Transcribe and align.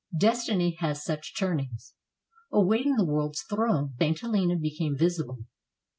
Destiny 0.17 0.77
has 0.79 1.03
such 1.05 1.37
turnings. 1.37 1.93
Awaiting 2.51 2.95
the 2.95 3.05
world's 3.05 3.43
throne, 3.43 3.93
St. 3.99 4.19
Helena 4.19 4.55
became 4.55 4.97
visible. 4.97 5.45